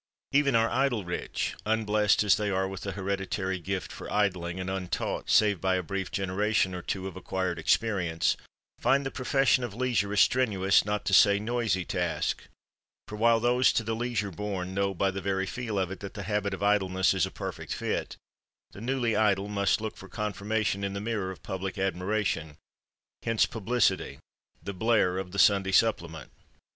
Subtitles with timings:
[0.31, 4.67] Even our idle rich, unblest as they are with the hereditary gift for idling, and
[4.67, 8.35] untaught save by a brief generation or two of acquired experience,
[8.79, 12.47] find the profession of Leisure a strenuous not to say noisy task,
[13.07, 16.15] for while those to the leisure born know by the very feel of it that
[16.15, 18.17] the habit of idleness is a perfect fit,
[18.71, 22.57] the newly idle must look for confirmation in the mirror of public admiration;
[23.21, 24.17] hence Publicity,
[24.63, 26.31] the blare of the Sunday Supplement.